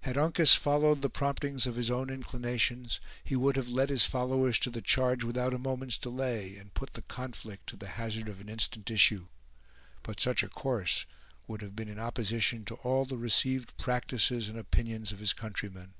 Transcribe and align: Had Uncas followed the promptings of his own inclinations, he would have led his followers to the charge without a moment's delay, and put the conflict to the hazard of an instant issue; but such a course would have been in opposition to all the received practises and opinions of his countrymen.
Had 0.00 0.18
Uncas 0.18 0.56
followed 0.56 1.00
the 1.00 1.08
promptings 1.08 1.64
of 1.64 1.76
his 1.76 1.92
own 1.92 2.10
inclinations, 2.10 2.98
he 3.22 3.36
would 3.36 3.54
have 3.54 3.68
led 3.68 3.88
his 3.88 4.04
followers 4.04 4.58
to 4.58 4.68
the 4.68 4.82
charge 4.82 5.22
without 5.22 5.54
a 5.54 5.60
moment's 5.60 5.96
delay, 5.96 6.56
and 6.56 6.74
put 6.74 6.94
the 6.94 7.02
conflict 7.02 7.68
to 7.68 7.76
the 7.76 7.86
hazard 7.90 8.26
of 8.28 8.40
an 8.40 8.48
instant 8.48 8.90
issue; 8.90 9.28
but 10.02 10.18
such 10.18 10.42
a 10.42 10.48
course 10.48 11.06
would 11.46 11.62
have 11.62 11.76
been 11.76 11.88
in 11.88 12.00
opposition 12.00 12.64
to 12.64 12.74
all 12.82 13.04
the 13.04 13.16
received 13.16 13.76
practises 13.76 14.48
and 14.48 14.58
opinions 14.58 15.12
of 15.12 15.20
his 15.20 15.32
countrymen. 15.32 15.94